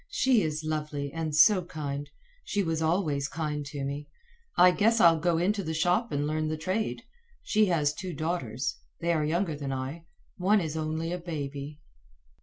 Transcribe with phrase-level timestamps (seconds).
[0.09, 2.09] She is lovely, and so kind.
[2.43, 4.09] She was always kind to me.
[4.57, 7.03] I guess I'll go into the shop and learn the trade.
[7.43, 8.79] She has two daughters.
[8.99, 10.05] They are younger than I.
[10.37, 11.81] One is only a baby."